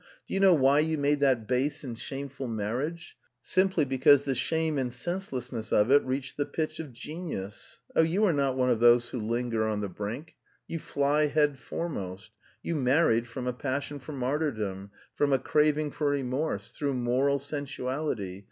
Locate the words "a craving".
15.33-15.91